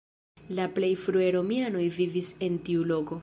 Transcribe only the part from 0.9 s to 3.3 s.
frue romianoj vivis en tiu loko.